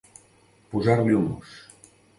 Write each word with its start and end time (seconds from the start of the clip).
Posar-li 0.71 1.21
un 1.21 1.29
mos. 1.31 1.55